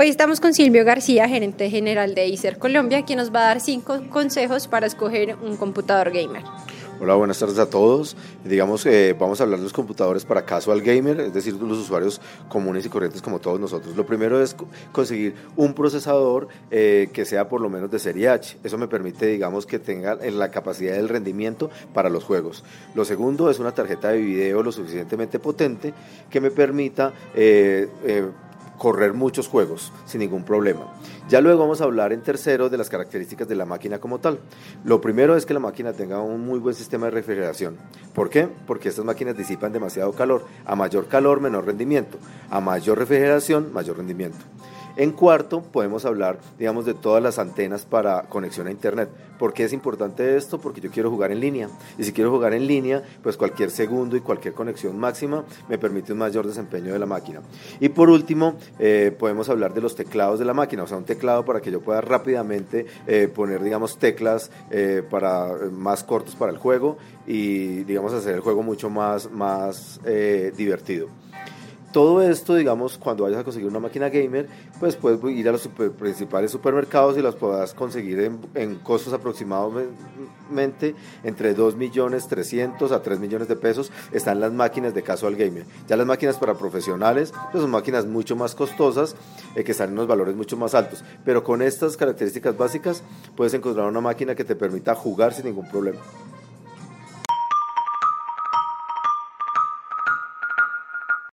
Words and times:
Hoy 0.00 0.08
estamos 0.08 0.40
con 0.40 0.54
Silvio 0.54 0.82
García, 0.82 1.28
gerente 1.28 1.68
general 1.68 2.14
de 2.14 2.32
Acer 2.32 2.58
Colombia, 2.58 3.04
quien 3.04 3.18
nos 3.18 3.34
va 3.34 3.40
a 3.40 3.44
dar 3.48 3.60
cinco 3.60 4.00
consejos 4.08 4.66
para 4.66 4.86
escoger 4.86 5.36
un 5.42 5.58
computador 5.58 6.10
gamer. 6.10 6.42
Hola, 7.02 7.16
buenas 7.16 7.38
tardes 7.38 7.58
a 7.58 7.68
todos. 7.68 8.16
Digamos 8.42 8.84
que 8.84 9.14
vamos 9.18 9.40
a 9.40 9.44
hablar 9.44 9.58
de 9.58 9.64
los 9.64 9.74
computadores 9.74 10.24
para 10.24 10.46
casual 10.46 10.80
gamer, 10.80 11.20
es 11.20 11.34
decir, 11.34 11.52
los 11.52 11.76
usuarios 11.76 12.18
comunes 12.48 12.86
y 12.86 12.88
corrientes 12.88 13.20
como 13.20 13.40
todos 13.40 13.60
nosotros. 13.60 13.94
Lo 13.94 14.06
primero 14.06 14.42
es 14.42 14.56
conseguir 14.90 15.34
un 15.56 15.74
procesador 15.74 16.48
eh, 16.70 17.10
que 17.12 17.26
sea 17.26 17.50
por 17.50 17.60
lo 17.60 17.68
menos 17.68 17.90
de 17.90 17.98
serie 17.98 18.30
H. 18.30 18.56
Eso 18.64 18.78
me 18.78 18.88
permite, 18.88 19.26
digamos, 19.26 19.66
que 19.66 19.78
tenga 19.78 20.14
la 20.14 20.50
capacidad 20.50 20.94
del 20.94 21.10
rendimiento 21.10 21.68
para 21.92 22.08
los 22.08 22.24
juegos. 22.24 22.64
Lo 22.94 23.04
segundo 23.04 23.50
es 23.50 23.58
una 23.58 23.72
tarjeta 23.72 24.08
de 24.08 24.22
video 24.22 24.62
lo 24.62 24.72
suficientemente 24.72 25.38
potente 25.38 25.92
que 26.30 26.40
me 26.40 26.50
permita 26.50 27.12
eh, 27.34 27.86
eh, 28.06 28.30
correr 28.80 29.12
muchos 29.12 29.46
juegos 29.46 29.92
sin 30.06 30.20
ningún 30.20 30.42
problema. 30.42 30.86
Ya 31.28 31.42
luego 31.42 31.60
vamos 31.60 31.82
a 31.82 31.84
hablar 31.84 32.14
en 32.14 32.22
tercero 32.22 32.70
de 32.70 32.78
las 32.78 32.88
características 32.88 33.46
de 33.46 33.54
la 33.54 33.66
máquina 33.66 33.98
como 33.98 34.20
tal. 34.20 34.38
Lo 34.84 35.02
primero 35.02 35.36
es 35.36 35.44
que 35.44 35.52
la 35.52 35.60
máquina 35.60 35.92
tenga 35.92 36.22
un 36.22 36.46
muy 36.46 36.58
buen 36.58 36.74
sistema 36.74 37.04
de 37.04 37.10
refrigeración. 37.10 37.76
¿Por 38.14 38.30
qué? 38.30 38.48
Porque 38.66 38.88
estas 38.88 39.04
máquinas 39.04 39.36
disipan 39.36 39.70
demasiado 39.70 40.12
calor. 40.12 40.46
A 40.64 40.76
mayor 40.76 41.08
calor, 41.08 41.42
menor 41.42 41.66
rendimiento. 41.66 42.16
A 42.48 42.60
mayor 42.60 42.98
refrigeración, 42.98 43.70
mayor 43.70 43.98
rendimiento. 43.98 44.38
En 44.96 45.12
cuarto, 45.12 45.62
podemos 45.62 46.04
hablar, 46.04 46.38
digamos, 46.58 46.84
de 46.84 46.94
todas 46.94 47.22
las 47.22 47.38
antenas 47.38 47.84
para 47.84 48.22
conexión 48.22 48.66
a 48.66 48.70
Internet. 48.70 49.08
¿Por 49.38 49.54
qué 49.54 49.64
es 49.64 49.72
importante 49.72 50.36
esto? 50.36 50.60
Porque 50.60 50.82
yo 50.82 50.90
quiero 50.90 51.10
jugar 51.10 51.32
en 51.32 51.40
línea. 51.40 51.70
Y 51.96 52.04
si 52.04 52.12
quiero 52.12 52.30
jugar 52.30 52.52
en 52.52 52.66
línea, 52.66 53.02
pues 53.22 53.36
cualquier 53.38 53.70
segundo 53.70 54.16
y 54.16 54.20
cualquier 54.20 54.52
conexión 54.52 54.98
máxima 54.98 55.44
me 55.68 55.78
permite 55.78 56.12
un 56.12 56.18
mayor 56.18 56.46
desempeño 56.46 56.92
de 56.92 56.98
la 56.98 57.06
máquina. 57.06 57.40
Y 57.78 57.88
por 57.88 58.10
último, 58.10 58.56
eh, 58.78 59.16
podemos 59.18 59.48
hablar 59.48 59.72
de 59.72 59.80
los 59.80 59.94
teclados 59.94 60.38
de 60.38 60.44
la 60.44 60.52
máquina. 60.52 60.82
O 60.82 60.86
sea, 60.86 60.98
un 60.98 61.04
teclado 61.04 61.44
para 61.44 61.60
que 61.60 61.70
yo 61.70 61.80
pueda 61.80 62.02
rápidamente 62.02 62.84
eh, 63.06 63.28
poner, 63.34 63.62
digamos, 63.62 63.98
teclas 63.98 64.50
eh, 64.70 65.02
para, 65.08 65.54
más 65.72 66.04
cortos 66.04 66.34
para 66.34 66.52
el 66.52 66.58
juego 66.58 66.98
y, 67.26 67.84
digamos, 67.84 68.12
hacer 68.12 68.34
el 68.34 68.40
juego 68.40 68.62
mucho 68.62 68.90
más, 68.90 69.30
más 69.30 70.00
divertido. 70.56 71.08
Todo 71.92 72.22
esto, 72.22 72.54
digamos, 72.54 72.98
cuando 72.98 73.24
vayas 73.24 73.40
a 73.40 73.44
conseguir 73.44 73.68
una 73.68 73.80
máquina 73.80 74.08
gamer, 74.08 74.48
pues 74.78 74.94
puedes 74.94 75.20
ir 75.36 75.48
a 75.48 75.52
los 75.52 75.68
principales 75.98 76.52
supermercados 76.52 77.18
y 77.18 77.22
las 77.22 77.34
puedas 77.34 77.74
conseguir 77.74 78.20
en, 78.20 78.38
en 78.54 78.76
costos 78.76 79.12
aproximadamente 79.12 80.94
entre 81.24 81.52
2 81.52 81.74
millones 81.74 82.28
300 82.28 82.92
a 82.92 83.02
3 83.02 83.18
millones 83.18 83.48
de 83.48 83.56
pesos. 83.56 83.90
Están 84.12 84.38
las 84.38 84.52
máquinas 84.52 84.94
de 84.94 85.02
casual 85.02 85.34
gamer. 85.34 85.64
Ya 85.88 85.96
las 85.96 86.06
máquinas 86.06 86.36
para 86.36 86.54
profesionales, 86.54 87.32
pues 87.50 87.60
son 87.60 87.72
máquinas 87.72 88.06
mucho 88.06 88.36
más 88.36 88.54
costosas, 88.54 89.16
eh, 89.56 89.64
que 89.64 89.72
están 89.72 89.88
en 89.88 89.94
unos 89.94 90.06
valores 90.06 90.36
mucho 90.36 90.56
más 90.56 90.76
altos. 90.76 91.02
Pero 91.24 91.42
con 91.42 91.60
estas 91.60 91.96
características 91.96 92.56
básicas, 92.56 93.02
puedes 93.36 93.52
encontrar 93.54 93.88
una 93.88 94.00
máquina 94.00 94.36
que 94.36 94.44
te 94.44 94.54
permita 94.54 94.94
jugar 94.94 95.34
sin 95.34 95.46
ningún 95.46 95.68
problema. 95.68 95.98